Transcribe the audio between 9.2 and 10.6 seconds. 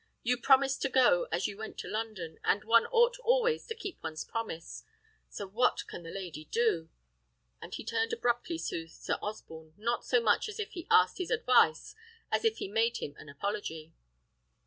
Osborne, not so much as